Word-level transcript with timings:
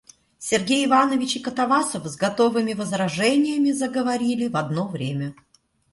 Сергей 0.39 0.87
Иванович 0.87 1.35
и 1.35 1.39
Катавасов 1.41 2.07
с 2.07 2.15
готовыми 2.15 2.73
возражениями 2.73 3.69
заговорили 3.69 4.47
в 4.47 4.57
одно 4.57 4.87
время. 4.87 5.35